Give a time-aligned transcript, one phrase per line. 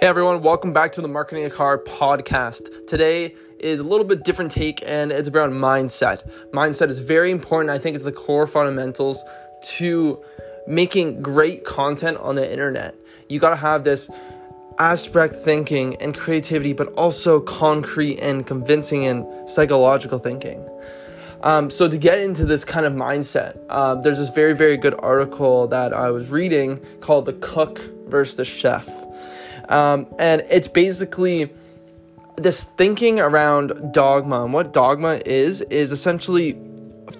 [0.00, 2.68] Hey everyone, welcome back to the Marketing a Car podcast.
[2.88, 6.28] Today is a little bit different take and it's around mindset.
[6.50, 7.70] Mindset is very important.
[7.70, 9.22] I think it's the core fundamentals
[9.62, 10.20] to
[10.66, 12.96] making great content on the internet.
[13.28, 14.10] You got to have this
[14.78, 20.68] abstract thinking and creativity, but also concrete and convincing and psychological thinking.
[21.42, 24.94] Um, so to get into this kind of mindset, uh, there's this very very good
[24.98, 28.88] article that I was reading called "The Cook versus the Chef,"
[29.68, 31.52] um, and it's basically
[32.36, 34.44] this thinking around dogma.
[34.44, 36.58] And what dogma is is essentially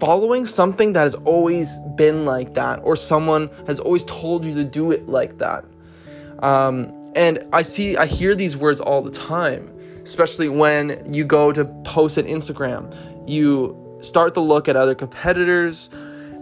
[0.00, 4.64] following something that has always been like that, or someone has always told you to
[4.64, 5.64] do it like that.
[6.40, 9.70] Um, and I see, I hear these words all the time,
[10.02, 12.92] especially when you go to post on Instagram.
[13.28, 15.90] You start to look at other competitors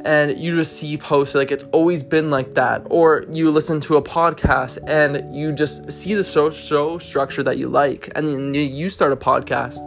[0.05, 2.83] and you just see posts like it's always been like that.
[2.91, 7.59] Or you listen to a podcast and you just see the show, show structure that
[7.59, 9.79] you like and then you start a podcast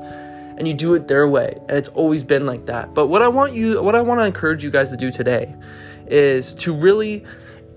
[0.58, 2.94] and you do it their way and it's always been like that.
[2.94, 5.54] But what i want you what i want to encourage you guys to do today
[6.08, 7.26] is to really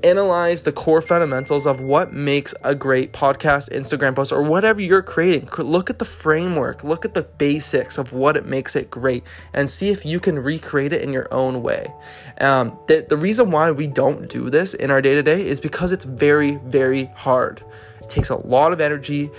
[0.03, 5.03] analyze the core fundamentals of what makes a great podcast, Instagram post, or whatever you're
[5.03, 5.49] creating.
[5.59, 9.69] Look at the framework, look at the basics of what it makes it great, and
[9.69, 11.93] see if you can recreate it in your own way.
[12.41, 15.61] Um, the, the reason why we don't do this in our day to day is
[15.61, 17.63] because it's very, very hard.
[18.01, 19.31] It takes a lot of energy,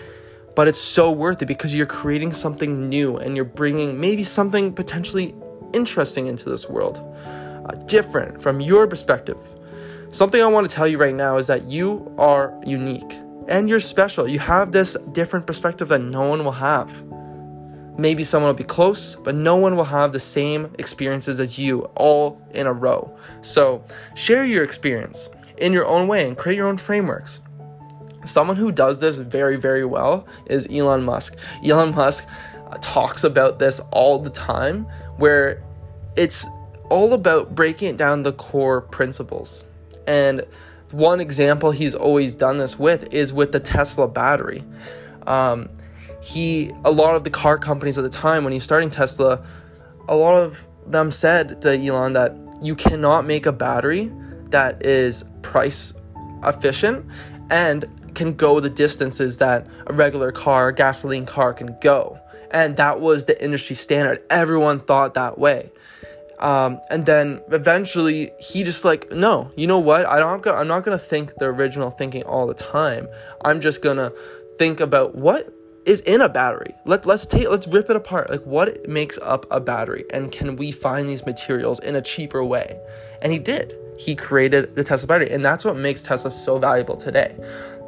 [0.56, 4.74] but it's so worth it because you're creating something new and you're bringing maybe something
[4.74, 5.36] potentially
[5.74, 7.00] interesting into this world,
[7.66, 9.38] uh, different from your perspective.
[10.10, 13.20] Something I want to tell you right now is that you are unique
[13.50, 14.26] and you're special.
[14.28, 17.04] You have this different perspective that no one will have.
[17.98, 21.82] Maybe someone will be close, but no one will have the same experiences as you
[21.96, 23.18] all in a row.
[23.42, 23.84] So,
[24.16, 27.42] share your experience in your own way and create your own frameworks.
[28.24, 31.36] Someone who does this very, very well is Elon Musk.
[31.66, 32.26] Elon Musk
[32.82, 34.86] talks about this all the time,
[35.18, 35.64] where
[36.16, 36.46] it's
[36.90, 39.66] all about breaking down the core principles.
[40.08, 40.46] And
[40.92, 44.64] one example he's always done this with is with the Tesla battery.
[45.28, 45.70] Um,
[46.22, 49.46] he, a lot of the car companies at the time when he's starting Tesla,
[50.08, 54.12] a lot of them said to Elon that you cannot make a battery
[54.50, 55.94] that is price
[56.44, 57.06] efficient
[57.50, 57.86] and
[58.16, 62.20] can go the distances that a regular car, a gasoline car can go.
[62.52, 64.24] And that was the industry standard.
[64.30, 65.72] Everyone thought that way.
[66.40, 70.06] Um, and then eventually he just like, no, you know what?
[70.06, 70.46] I don't.
[70.48, 73.08] I'm not gonna think the original thinking all the time.
[73.44, 74.12] I'm just gonna
[74.60, 75.52] think about what
[75.86, 76.76] is in a battery.
[76.86, 78.30] Let let's take let's rip it apart.
[78.30, 82.44] Like what makes up a battery, and can we find these materials in a cheaper
[82.44, 82.80] way?
[83.22, 83.74] And he did.
[83.98, 87.36] He created the Tesla battery, and that's what makes Tesla so valuable today.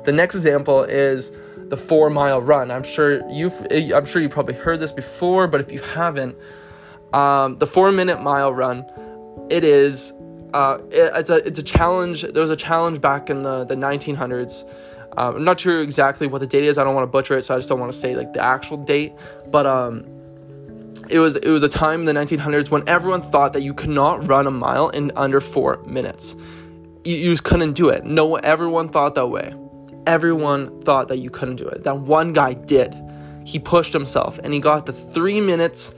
[0.05, 1.31] The next example is
[1.67, 2.71] the four mile run.
[2.71, 6.35] I'm sure you've I'm sure you probably heard this before, but if you haven't
[7.13, 8.85] um, the four minute mile run,
[9.49, 10.13] it is
[10.53, 12.21] uh, it, it's a it's a challenge.
[12.21, 14.67] There was a challenge back in the the 1900s.
[15.17, 16.77] Um, I'm not sure exactly what the date is.
[16.77, 18.43] I don't want to butcher it, so I just don't want to say like the
[18.43, 19.13] actual date.
[19.47, 20.05] But um,
[21.09, 23.89] it was it was a time in the 1900s when everyone thought that you could
[23.89, 26.35] not run a mile in under four minutes.
[27.03, 28.03] You, you just couldn't do it.
[28.03, 29.53] No, everyone thought that way.
[30.05, 31.83] Everyone thought that you couldn't do it.
[31.83, 32.95] That one guy did.
[33.45, 35.93] He pushed himself and he got the three minutes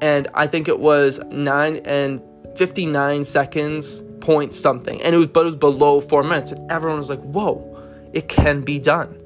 [0.00, 2.22] and I think it was nine and
[2.56, 6.98] 59 seconds point something, and it was but it was below four minutes, and everyone
[6.98, 7.64] was like, "Whoa,
[8.12, 9.16] it can be done."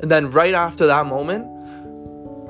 [0.00, 1.46] And then right after that moment,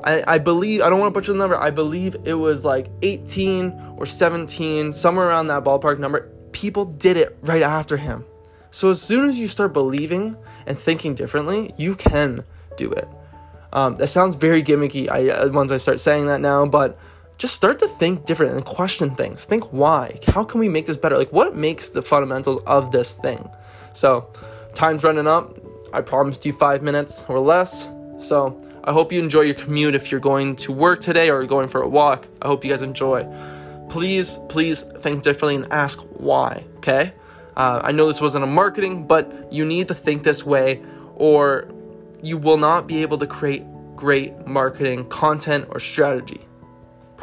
[0.03, 1.55] I, I believe I don't want to butcher the number.
[1.55, 6.29] I believe it was like 18 or 17, somewhere around that ballpark number.
[6.51, 8.25] People did it right after him.
[8.71, 12.43] So as soon as you start believing and thinking differently, you can
[12.75, 13.07] do it.
[13.71, 15.09] Um, that sounds very gimmicky.
[15.09, 16.99] I once I start saying that now, but
[17.37, 19.45] just start to think different and question things.
[19.45, 20.19] Think why?
[20.27, 21.17] How can we make this better?
[21.17, 23.49] Like, what makes the fundamentals of this thing?
[23.93, 24.27] So,
[24.73, 25.57] time's running up.
[25.93, 27.87] I promised you five minutes or less.
[28.19, 31.67] So, I hope you enjoy your commute if you're going to work today or going
[31.67, 32.27] for a walk.
[32.41, 33.27] I hope you guys enjoy.
[33.89, 37.13] Please, please think differently and ask why, okay?
[37.55, 40.81] Uh, I know this wasn't a marketing, but you need to think this way
[41.15, 41.67] or
[42.21, 43.63] you will not be able to create
[43.95, 46.45] great marketing content or strategy.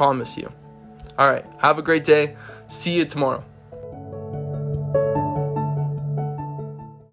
[0.01, 0.51] Promise you.
[1.19, 1.45] All right.
[1.59, 2.35] Have a great day.
[2.67, 3.43] See you tomorrow.